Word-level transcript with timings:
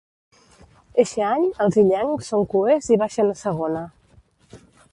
Eixe 1.03 1.21
any 1.25 1.43
els 1.65 1.77
illencs 1.81 2.31
són 2.33 2.47
cuers 2.55 2.89
i 2.95 2.99
baixen 3.03 3.31
a 3.35 3.37
Segona. 3.43 3.85